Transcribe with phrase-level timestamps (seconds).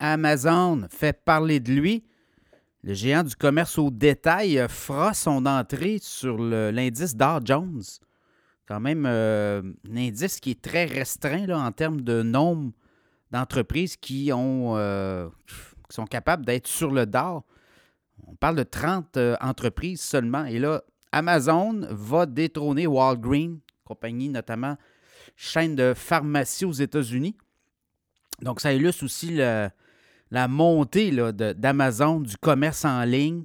[0.00, 2.04] Amazon fait parler de lui.
[2.82, 7.82] Le géant du commerce au détail fera son entrée sur l'indice Dow Jones.
[8.66, 12.72] Quand même euh, un indice qui est très restreint en termes de nombre
[13.30, 15.28] d'entreprises euh,
[15.88, 17.44] qui sont capables d'être sur le Dow.
[18.26, 20.46] On parle de 30 euh, entreprises seulement.
[20.46, 20.82] Et là,
[21.12, 24.76] Amazon va détrôner Walgreens, compagnie notamment
[25.36, 27.36] chaîne de pharmacie aux États-Unis.
[28.40, 29.36] Donc, ça illustre aussi
[30.30, 31.10] la montée
[31.56, 33.44] d'Amazon, du commerce en ligne.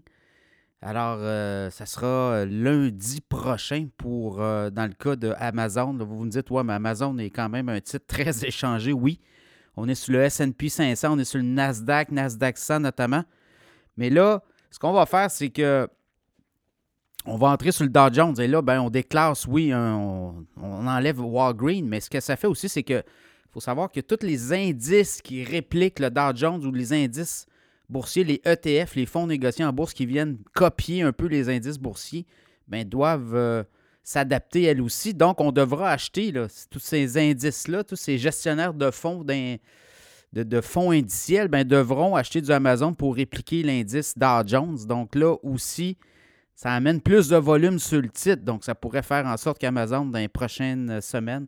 [0.82, 5.98] Alors, euh, ça sera lundi prochain pour, euh, dans le cas d'Amazon.
[5.98, 8.94] Vous me dites, ouais, mais Amazon est quand même un titre très échangé.
[8.94, 9.20] Oui,
[9.76, 13.23] on est sur le SP 500, on est sur le Nasdaq, Nasdaq 100 notamment.
[13.98, 15.88] Mais là, ce qu'on va faire, c'est que
[17.26, 21.20] on va entrer sur le Dow Jones et là, ben, on déclasse, oui, on, enlève
[21.20, 23.02] Walgreen, mais ce que ça fait aussi, c'est que
[23.55, 27.45] faut savoir que tous les indices qui répliquent le Dow Jones ou les indices
[27.88, 31.78] boursiers, les ETF, les fonds négociés en bourse qui viennent copier un peu les indices
[31.78, 32.26] boursiers,
[32.67, 33.64] ben, doivent euh,
[34.03, 35.14] s'adapter elles aussi.
[35.14, 36.33] Donc, on devra acheter
[36.70, 42.52] tous ces indices-là, tous ces gestionnaires de fonds de, fonds indiciels ben, devront acheter du
[42.52, 44.80] Amazon pour répliquer l'indice Dow Jones.
[44.86, 45.98] Donc là aussi,
[46.56, 48.44] ça amène plus de volume sur le titre.
[48.44, 51.48] Donc, ça pourrait faire en sorte qu'Amazon, dans les prochaines semaines,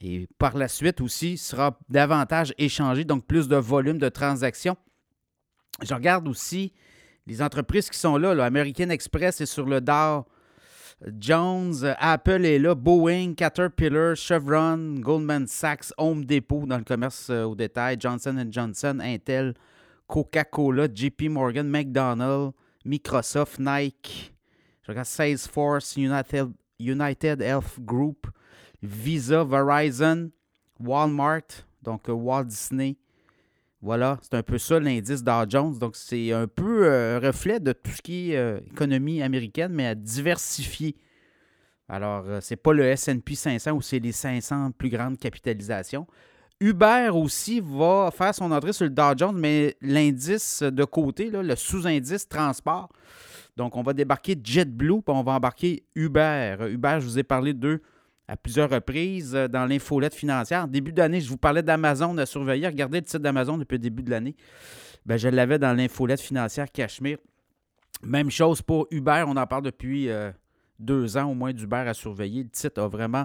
[0.00, 4.76] et par la suite aussi, sera davantage échangé, donc plus de volume de transactions.
[5.82, 6.72] Je regarde aussi
[7.26, 8.44] les entreprises qui sont là.
[8.44, 10.24] American Express est sur le Dow
[11.18, 17.44] Jones, Apple est là, Boeing, Caterpillar, Chevron, Goldman Sachs, Home Depot dans le commerce euh,
[17.44, 19.54] au détail, Johnson Johnson, Intel,
[20.08, 22.52] Coca-Cola, JP Morgan, McDonald's,
[22.84, 24.34] Microsoft, Nike,
[24.82, 26.48] je regarde Salesforce, United,
[26.80, 28.26] United Health Group,
[28.82, 30.30] Visa, Verizon,
[30.80, 32.96] Walmart, donc euh, Walt Disney.
[33.80, 35.78] Voilà, c'est un peu ça l'indice Dow Jones.
[35.78, 39.86] Donc, c'est un peu euh, reflet de tout ce qui est euh, économie américaine, mais
[39.86, 40.96] à diversifier.
[41.88, 46.06] Alors, c'est pas le SP 500 où c'est les 500 plus grandes capitalisations.
[46.60, 51.56] Uber aussi va faire son entrée sur le Dow Jones, mais l'indice de côté, le
[51.56, 52.90] sous-indice transport.
[53.56, 56.56] Donc, on va débarquer JetBlue, puis on va embarquer Uber.
[56.68, 57.80] Uber, je vous ai parlé d'eux
[58.28, 60.68] à plusieurs reprises euh, dans l'infolette financière.
[60.68, 62.66] Début d'année, je vous parlais d'Amazon à surveiller.
[62.66, 64.36] Regardez le titre d'Amazon depuis le début de l'année.
[65.06, 67.18] Ben, je l'avais dans l'infolette financière Cachemire.
[68.02, 69.24] Même chose pour Uber.
[69.26, 70.30] On en parle depuis euh,
[70.78, 72.42] deux ans au moins d'Uber à surveiller.
[72.44, 73.24] Le titre a vraiment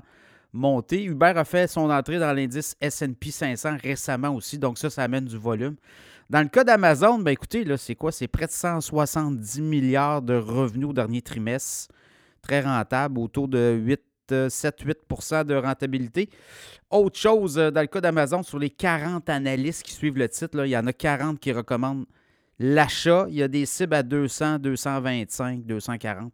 [0.53, 1.03] monté.
[1.03, 4.57] Uber a fait son entrée dans l'indice SP 500 récemment aussi.
[4.57, 5.75] Donc ça, ça amène du volume.
[6.29, 8.11] Dans le cas d'Amazon, ben écoutez, là, c'est quoi?
[8.13, 11.93] C'est près de 170 milliards de revenus au dernier trimestre.
[12.41, 14.01] Très rentable, autour de 8
[14.33, 16.29] 7-8 de rentabilité.
[16.89, 20.65] Autre chose, euh, dans le cas d'Amazon, sur les 40 analystes qui suivent le titre,
[20.65, 22.05] il y en a 40 qui recommandent
[22.59, 23.25] l'achat.
[23.29, 26.31] Il y a des cibles à 200, 225, 240,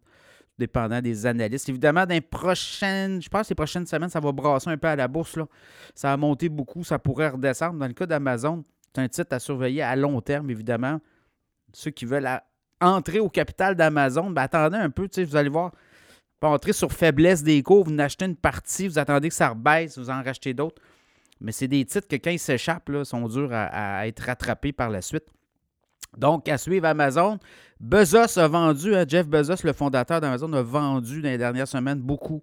[0.58, 1.70] dépendant des analystes.
[1.70, 4.88] Évidemment, dans les prochaines, je pense que les prochaines semaines, ça va brasser un peu
[4.88, 5.38] à la bourse.
[5.38, 5.46] Là.
[5.96, 7.80] Ça a monté beaucoup, ça pourrait redescendre.
[7.80, 11.00] Dans le cas d'Amazon, c'est un titre à surveiller à long terme, évidemment.
[11.74, 12.28] Ceux qui veulent
[12.82, 15.72] entrer au capital d'Amazon, ben, attendez un peu, vous allez voir
[16.40, 19.98] pas entrer sur faiblesse des cours, vous n'achetez une partie, vous attendez que ça rebaisse,
[19.98, 20.82] vous en rachetez d'autres.
[21.42, 25.02] Mais c'est des titres que quand ils s'échappent, sont durs à, être rattrapés par la
[25.02, 25.26] suite.
[26.18, 27.40] Donc, à suivre Amazon.
[27.80, 32.00] Bezos a vendu, hein, Jeff Bezos, le fondateur d'Amazon, a vendu dans les dernières semaines
[32.00, 32.42] beaucoup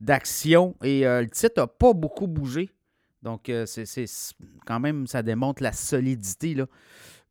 [0.00, 2.70] d'actions et euh, le titre n'a pas beaucoup bougé.
[3.22, 4.06] Donc, euh, c'est
[4.66, 6.54] quand même, ça démontre la solidité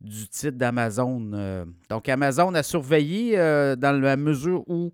[0.01, 1.31] du titre d'Amazon.
[1.33, 1.65] Euh.
[1.89, 4.91] donc, Amazon a surveillé dans la mesure où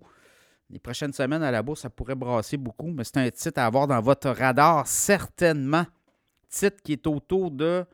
[0.72, 3.66] les prochaines semaines à la bourse, ça pourrait brasser beaucoup, mais c'est un titre à
[3.66, 5.84] avoir dans votre radar, certainement.
[6.48, 7.84] Titre qui est autour de,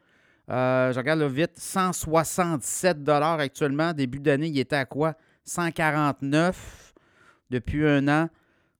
[0.48, 3.92] euh, je regarde le vite, 167 actuellement.
[3.92, 5.14] Début d'année, il était à quoi?
[5.44, 6.94] 149
[7.50, 8.28] depuis un an.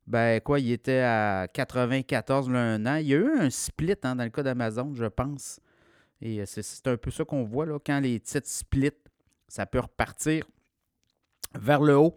[0.07, 2.97] Ben quoi, il était à 94 là, un an.
[2.97, 5.61] Il y a eu un split hein, dans le cas d'Amazon, je pense.
[6.23, 8.93] Et euh, c'est un peu ça qu'on voit là, quand les titres split,
[9.49, 10.45] ça peut repartir
[11.55, 12.17] vers le haut.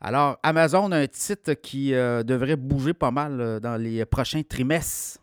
[0.00, 4.42] Alors, Amazon a un titre qui euh, devrait bouger pas mal euh, dans les prochains
[4.42, 5.18] trimestres.